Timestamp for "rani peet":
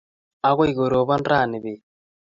1.29-1.81